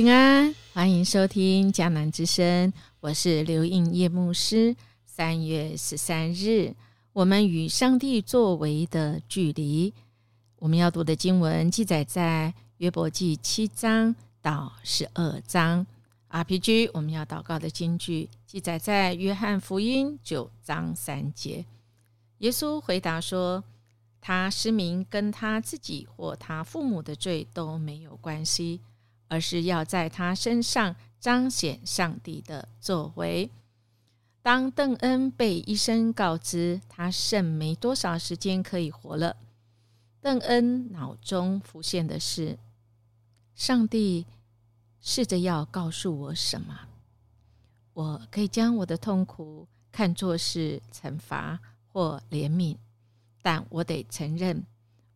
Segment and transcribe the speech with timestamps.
[0.00, 4.74] 平安，欢迎收听江南之声，我是刘应叶牧师。
[5.04, 6.74] 三月十三日，
[7.12, 9.92] 我们与上帝作为的距离，
[10.56, 15.86] 我们要读的经文记载在约伯记七章到十二章。
[16.30, 21.66] RPG，我们要祷告的经句记载在约翰福音九章三节。
[22.38, 23.62] 耶稣回答说
[24.18, 28.80] ：“他失明跟他自己或他父母的罪都没有关系。”
[29.30, 33.48] 而是要在他身上彰显上帝的作为。
[34.42, 39.36] 当邓恩被医生告知他剩没多少时间可以活了，
[40.20, 42.58] 邓恩脑中浮现的是：
[43.54, 44.26] 上帝
[45.00, 46.80] 试着要告诉我什么？
[47.92, 52.76] 我可以将我的痛苦看作是惩罚或怜悯，
[53.42, 54.64] 但我得承认，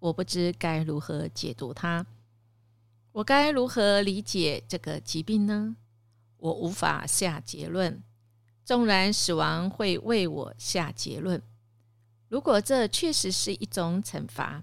[0.00, 2.04] 我不知该如何解读它。
[3.12, 5.76] 我该如何理解这个疾病呢？
[6.38, 8.02] 我无法下结论。
[8.64, 11.42] 纵然死亡会为我下结论，
[12.28, 14.62] 如果这确实是一种惩罚，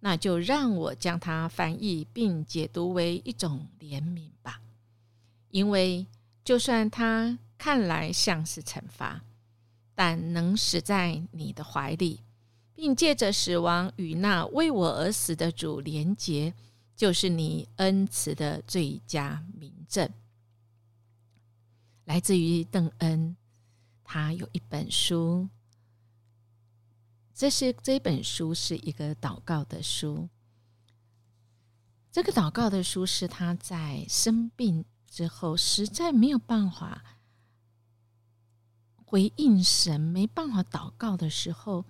[0.00, 4.60] 那就让我将它翻译并解读为一种怜悯吧。
[5.48, 6.06] 因为
[6.44, 9.22] 就算它看来像是惩罚，
[9.94, 12.20] 但能死在你的怀里，
[12.74, 16.54] 并借着死亡与那为我而死的主连结。
[17.00, 20.12] 就是你恩慈的最佳明证，
[22.04, 23.34] 来自于邓恩。
[24.04, 25.48] 他有一本书，
[27.32, 30.28] 这是这本书是一个祷告的书。
[32.12, 37.02] 这个祷告的书是他在生病之后，实在没有办法
[39.06, 41.86] 回应神，没办法祷告的时候，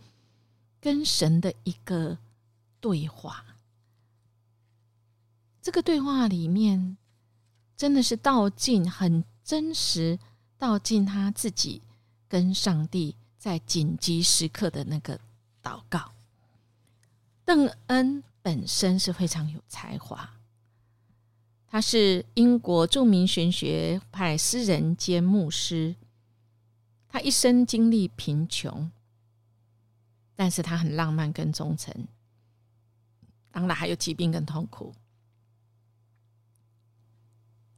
[0.80, 2.16] 跟神的一个
[2.80, 3.44] 对话。
[5.62, 6.96] 这个对话里面，
[7.76, 10.18] 真的是道尽很真实，
[10.56, 11.82] 道尽他自己
[12.28, 15.20] 跟上帝在紧急时刻的那个
[15.62, 16.12] 祷告。
[17.44, 20.30] 邓恩本身是非常有才华，
[21.66, 25.94] 他是英国著名玄学派诗人兼牧师，
[27.08, 28.90] 他一生经历贫穷，
[30.34, 31.92] 但是他很浪漫跟忠诚，
[33.50, 34.94] 当然还有疾病跟痛苦。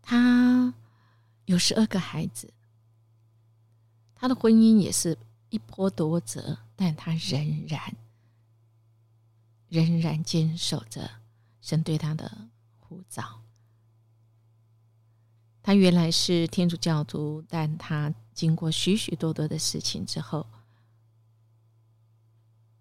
[0.02, 0.74] 他
[1.46, 2.52] 有十二个孩子，
[4.14, 5.16] 他的婚姻也是
[5.48, 7.96] 一波多折，但他仍然
[9.68, 11.08] 仍然坚守着
[11.60, 12.48] 神对他的
[12.80, 13.40] 呼召。
[15.62, 20.44] 他原来是天主教徒，但他经过许许多多的事情之后，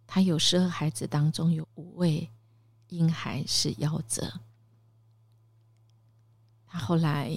[0.08, 2.30] 他有十二孩子当中有五位
[2.90, 4.42] 婴孩是夭折。
[6.74, 7.30] 他后来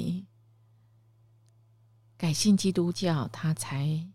[2.16, 4.06] 改信基督教，他才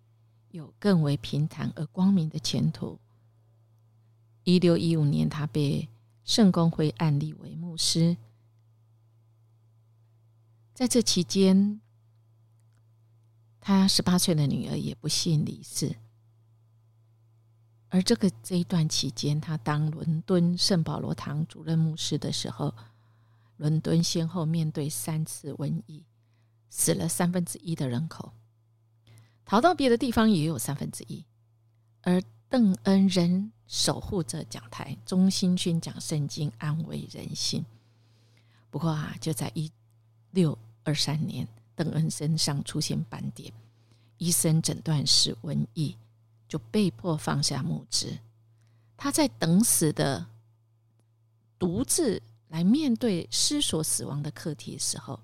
[0.52, 2.97] 有更为平坦而光明的前途。
[4.46, 5.90] 一六一五年，他被
[6.24, 8.16] 圣公会案例为牧师。
[10.74, 11.81] 在这期间，
[13.59, 15.97] 他十八岁的女儿也不幸离世。
[17.90, 22.74] 而这个这一段期间，他当伦敦圣保罗堂主任牧师的时候。
[23.59, 26.02] 伦敦先后面对三次瘟疫，
[26.70, 28.31] 死了三分之一的人口，
[29.44, 31.25] 逃到别的地方也有三分之一。
[32.02, 37.66] 而邓恩仍守护着讲台，忠心宣讲圣经，安慰人心。
[38.69, 39.69] 不过啊，就在一
[40.31, 43.52] 六二三年，邓恩身上出现斑点，
[44.19, 45.98] 医生诊断是瘟疫，
[46.48, 48.18] 就被迫放下牧职。
[48.96, 50.25] 他在等死的
[51.59, 52.24] 独自。
[52.50, 55.19] 来面对思索死亡的课题的时候，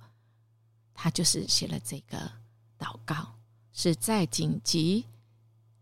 [0.94, 2.18] 他就是写了这个
[2.78, 3.36] 祷告，
[3.74, 5.06] 是在紧急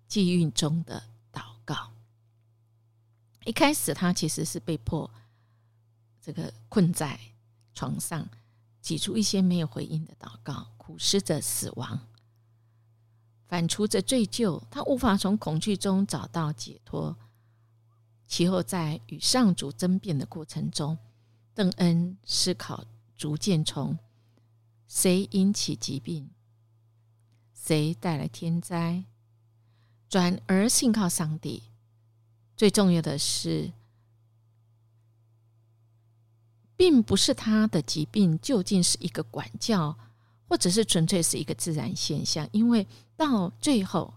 [0.08, 1.92] 际遇中的祷告。
[3.46, 5.10] 一开始他其实是被迫
[6.22, 7.20] 这个困在
[7.76, 8.26] 床上，
[8.82, 12.00] 挤出一些没有回应的祷告，苦思着死亡，
[13.48, 17.18] 反刍着罪疚，他无法从恐惧中找到解脱。
[18.26, 20.98] 其后在与上主争辩的过程中。
[21.56, 22.86] 邓恩思考
[23.16, 23.98] 逐渐从
[24.88, 26.30] 谁引起疾病、
[27.54, 29.04] 谁带来天灾，
[30.10, 31.64] 转而信靠上帝。
[32.56, 33.72] 最重要的是，
[36.76, 39.98] 并不是他的疾病究竟是一个管教，
[40.48, 44.14] 或者是纯粹是一个自然现象，因为到最后，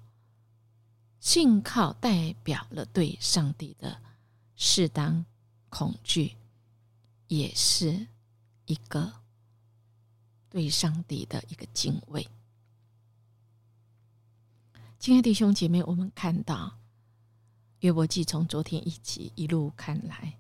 [1.18, 4.00] 信靠代表了对上帝的
[4.54, 5.24] 适当
[5.68, 6.36] 恐惧。
[7.28, 8.06] 也是
[8.67, 9.12] 一个
[10.49, 12.26] 对上帝的一个敬畏。
[14.99, 16.78] 亲爱的弟兄姐妹，我们看到
[17.81, 20.38] 约伯记从昨天一起一路看来，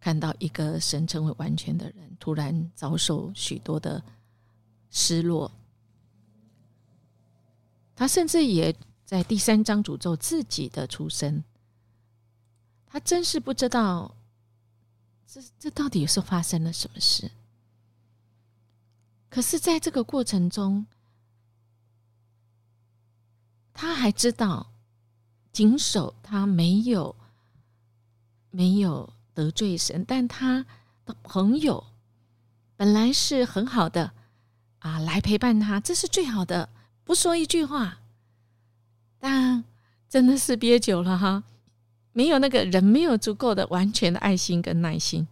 [0.00, 4.02] 看到一个神称为完全的人，突然遭受许多的
[4.90, 5.52] 失落。
[7.94, 8.74] 他甚至也
[9.04, 11.44] 在第三章诅咒自己的出生。
[12.86, 14.16] 他真是不知道，
[15.32, 17.30] 这这到底是发生了什么事。
[19.30, 20.84] 可是，在这个过程中，
[23.72, 24.70] 他还知道，
[25.50, 27.16] 谨守他没有
[28.50, 30.66] 没有得罪神，但他
[31.06, 31.82] 的朋友
[32.76, 34.12] 本来是很好的
[34.80, 36.68] 啊，来陪伴他，这是最好的。
[37.04, 38.00] 不说一句话，
[39.18, 39.64] 但
[40.10, 41.42] 真的是憋久了哈，
[42.12, 45.26] 没有那个人没有足够的完全的爱心跟耐心，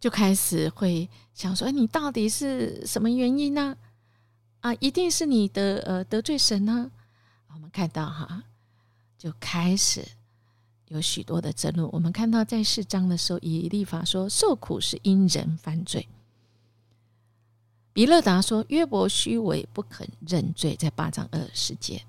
[0.00, 3.76] 就开始会想说：你到底是什么原因呢？
[4.60, 6.90] 啊，一定是你的呃得罪神呢？
[7.52, 8.44] 我们看到哈，
[9.18, 10.04] 就开始
[10.88, 11.88] 有许多的争论。
[11.92, 16.08] 我们看到在四章的时候，以立法说受苦是因人犯罪。
[17.92, 22.02] 比勒达说：“约伯虚伪，不肯认罪。”在八章二十节，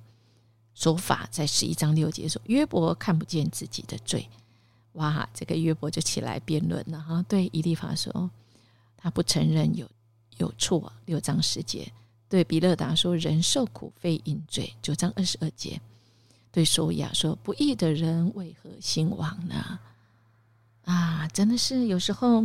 [0.84, 4.28] 说法在十一章六节说：“约伯看不见自己的罪。”
[5.00, 7.24] 哇，这个约伯就起来辩论了哈。
[7.30, 8.30] 对以利法说
[8.98, 9.90] ：“他不承认有
[10.40, 11.90] 有错。”六章十节，
[12.28, 15.80] 对比勒达说：“人受苦非因罪。”九章二十二节，
[16.52, 19.80] 对索亚说：“不义的人为何兴亡呢？”
[20.84, 22.44] 啊，真的是有时候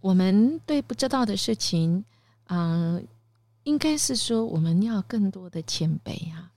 [0.00, 2.04] 我们对不知道的事情。
[2.46, 3.04] 嗯，
[3.64, 6.52] 应该是说我们要更多的谦卑哈。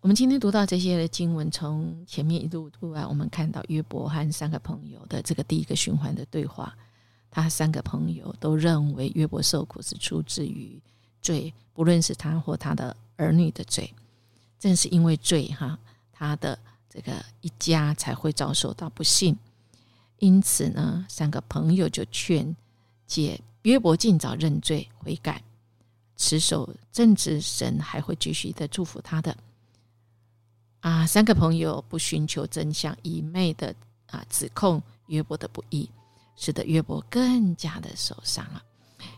[0.00, 6.74] 我们今天读到这些的经文，从前面一路读来，我们看到约伯和三个朋友的这个第一个循环的对话。
[7.30, 10.80] 他三个朋友都认为约伯受苦是出自于
[11.20, 13.92] 罪，不论是他或他的儿女的罪。
[14.58, 15.78] 正是因为罪哈，
[16.10, 16.58] 他的
[16.88, 17.12] 这个
[17.42, 19.36] 一家才会遭受到不幸。
[20.18, 22.56] 因此呢，三个朋友就劝
[23.06, 23.38] 解。
[23.62, 25.42] 约伯尽早认罪悔改，
[26.16, 29.36] 持守正直，神还会继续的祝福他的。
[30.80, 33.74] 啊，三个朋友不寻求真相，一昧的
[34.06, 35.88] 啊指控约伯的不义，
[36.36, 38.62] 使得约伯更加的受伤了。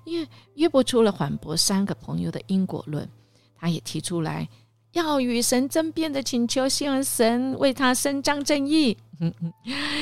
[0.04, 3.08] 因为约伯除了反驳三个朋友的因果论，
[3.56, 4.48] 他也提出来
[4.92, 8.96] 要与神争辩的请求，希望神为他伸张正义。
[9.20, 9.52] 嗯嗯，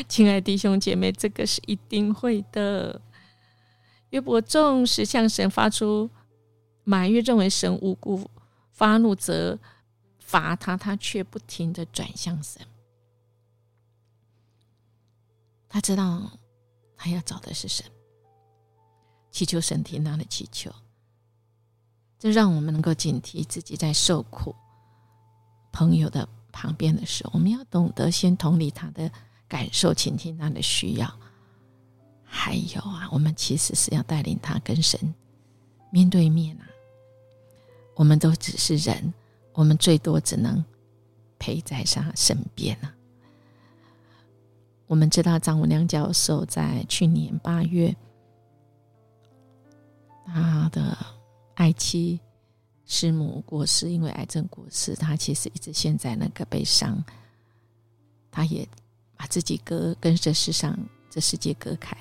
[0.09, 3.01] 亲爱弟兄姐妹，这个是一定会的。
[4.11, 6.09] 约伯纵使向神发出
[6.85, 8.29] 埋怨，认为神无辜
[8.73, 9.59] 发怒责
[10.31, 12.65] 罚他，他却不停的转向神。
[15.69, 16.31] 他知道
[16.97, 17.85] 他要找的是神，
[19.33, 20.71] 祈求神听他的祈求。
[22.17, 24.55] 这让我们能够警惕自己在受苦
[25.73, 29.11] 朋友的旁边的时候，我们要懂得先同理他的
[29.49, 31.13] 感受，倾听他的需要。
[32.23, 35.13] 还有啊，我们其实是要带领他跟神
[35.91, 36.69] 面对面啊。
[37.97, 39.13] 我们都只是人，
[39.53, 40.65] 我们最多只能
[41.39, 42.95] 陪在他身边啊。
[44.87, 47.95] 我们知道张文亮教授在去年八月，
[50.27, 50.97] 他的
[51.55, 52.19] 爱妻
[52.87, 57.03] 师母过世，因为癌症过世，他其实一直陷在那个悲伤，
[58.31, 58.69] 他也
[59.17, 60.77] 把自己隔跟这世上
[61.09, 61.97] 这世界隔开。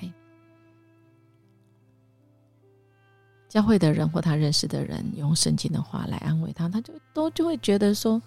[3.50, 8.22] 教会的人或他认识的人用圣经的话来安慰他，他就都就会觉得说，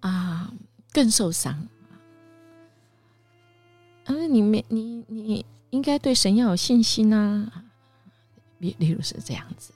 [0.00, 0.52] 啊，
[0.92, 1.66] 更受伤。
[4.04, 7.50] 嗯，你没你你应该对神要有信心呐。
[8.58, 9.72] 例例如是这样子，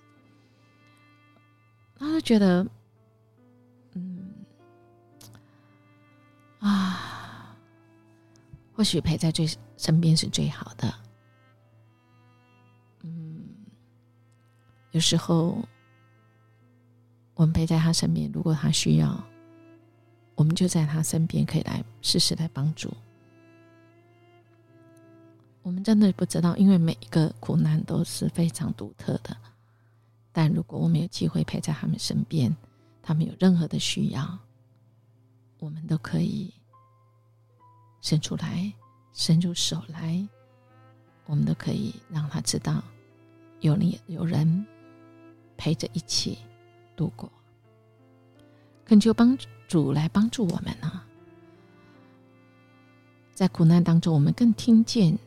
[1.99, 2.67] 他就觉得，
[3.95, 4.29] 嗯，
[6.59, 7.57] 啊，
[8.75, 9.49] 或许陪在最
[9.79, 10.93] 身边是最好的。
[14.97, 15.59] 有时候，
[17.35, 19.23] 我们陪在他身边，如果他需要，
[20.35, 22.91] 我们就在他身边，可以来试试来帮助。
[25.61, 29.37] 我们真的不知道，因为每一个苦难都是非常独特的。
[30.33, 32.57] 但如果我们有机会陪在他们身边，
[33.03, 34.39] 他们有任何的需要，
[35.59, 36.51] 我们都可以
[38.01, 38.73] 伸出来，
[39.13, 40.27] 伸出手来，
[41.27, 42.83] 我们都可以让他知道，
[43.61, 44.67] 有你有人。
[45.57, 46.39] 陪着一起
[46.95, 47.31] 度过，
[48.85, 49.37] 恳求帮
[49.67, 51.03] 主来帮助我们呢。
[53.35, 55.19] 在苦难当中，我们更听见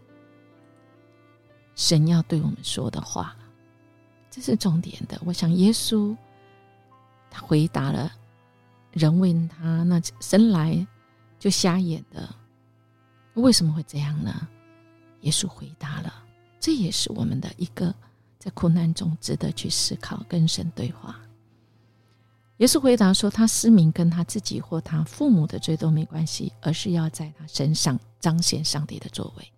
[1.76, 3.36] 神要对我们说的话，
[4.32, 5.22] 这是重点的。
[5.26, 6.16] 我想耶稣
[7.30, 8.12] 他回答了
[8.92, 10.88] 人问他那生来
[11.38, 12.34] 就瞎眼的
[13.36, 14.48] 为什么会这样呢？
[15.22, 16.12] 耶稣回答了，
[16.60, 17.94] 这也是我们的一个
[18.40, 21.20] 在苦难中值得去思考跟神对话。
[22.58, 29.52] 耶稣回答说：“他失明跟他自己或他父母的罪都没关系，而是要在他身上彰显上帝的作为，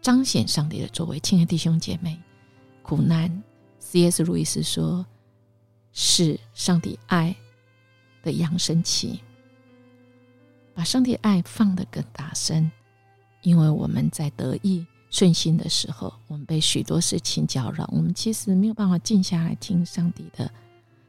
[0.00, 2.20] 彰显上帝的作为。”亲爱的弟兄姐妹，
[2.82, 3.42] 苦难
[3.80, 4.22] ，C.S.
[4.22, 5.04] 路易斯说，
[5.92, 7.34] 是上帝爱
[8.22, 9.20] 的扬声器，
[10.72, 12.70] 把上帝爱放得更大声，
[13.42, 20.50] 因为我们在得意顺心的时候，我们被许多事情搅扰，我们其实没有办法静下来听上帝的。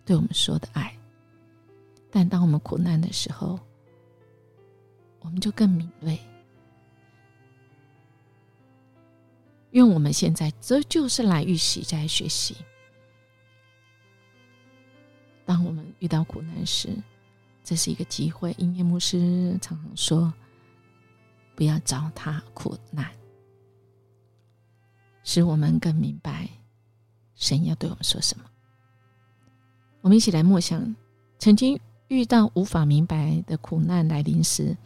[0.05, 0.95] 对我们说的爱，
[2.11, 3.59] 但当我们苦难的时候，
[5.21, 6.19] 我们就更敏锐。
[9.71, 12.55] 因为我们现在这就是来预习，在学习。
[15.47, 16.89] 当我们遇到苦难时，
[17.63, 18.53] 这是一个机会。
[18.59, 20.31] 音乐牧师常常说
[21.57, 23.11] ：“不要糟蹋苦难，
[25.25, 26.47] 使我们更明白
[27.35, 28.45] 神要对我们说什么。”
[29.99, 30.95] 我们一起来默想：
[31.37, 31.77] 曾经
[32.07, 34.77] 遇到无法明白的苦难来临时，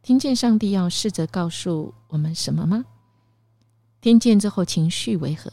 [0.00, 2.84] 听见上帝要试着告诉我们什么吗？
[4.00, 5.50] 听见之后情绪为何？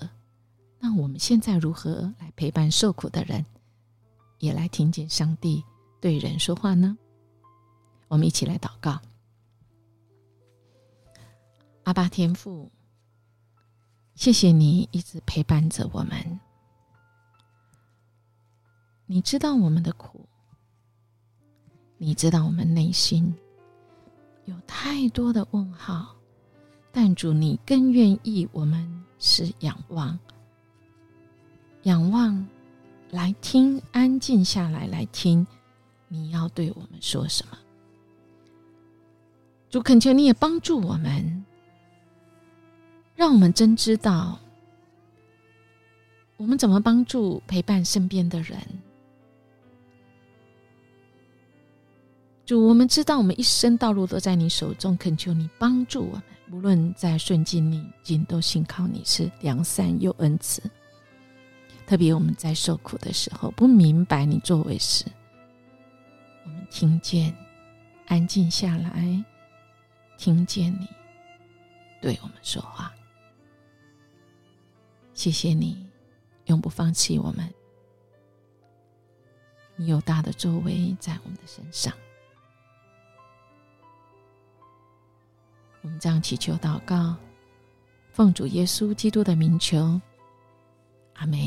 [0.79, 3.45] 那我们现在如何来陪伴受苦的人，
[4.39, 5.63] 也来听见上帝
[5.99, 6.97] 对人说话呢？
[8.07, 8.99] 我们一起来祷告：
[11.83, 12.71] 阿爸天父，
[14.15, 16.39] 谢谢你一直陪伴着我们。
[19.05, 20.25] 你知道我们的苦，
[21.97, 23.33] 你知道我们内心
[24.45, 26.15] 有太多的问号，
[26.91, 30.17] 但主，你更愿意我们是仰望，
[31.83, 32.47] 仰望
[33.09, 35.45] 来听，安静下来来听，
[36.07, 37.57] 你要对我们说什么？
[39.69, 41.45] 主，恳求你也帮助我们，
[43.21, 44.39] 让我们真知道
[46.37, 48.57] 我们怎么帮助陪伴身边的人。
[52.47, 60.59] 主，我们知道我们一生道路都在你手中，恳求你帮助我们，无论在顺境逆境，都信靠你是良善又恩慈。
[61.85, 65.05] 特别我们在受苦的时候，不明白你作为时，
[66.43, 67.31] 我们听见，
[68.07, 69.23] 安静下来，
[70.17, 70.87] 听见你
[72.01, 72.91] 对我们说话。
[75.21, 75.77] 谢谢你，
[76.45, 77.47] 永不放弃我们。
[79.75, 81.93] 你有大的作为在我们的身上。
[85.83, 87.15] 我们这样祈求祷告，
[88.11, 90.01] 奉主耶稣基督的名求，
[91.13, 91.39] 阿门。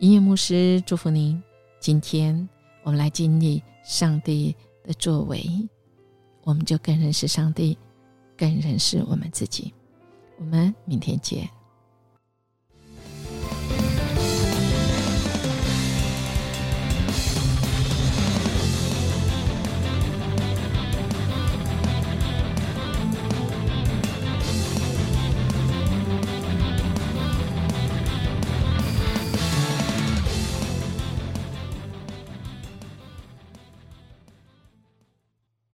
[0.00, 1.40] 音乐牧师祝福您。
[1.78, 2.48] 今天
[2.82, 5.46] 我们来经历上帝的作为，
[6.42, 7.78] 我们就更认识上帝，
[8.36, 9.72] 更认识我们自己。
[10.36, 11.48] 我们明天见。